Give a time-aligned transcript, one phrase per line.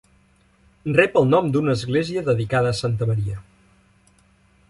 [0.99, 3.39] Rep el nom d'una església dedicada a Santa Maria.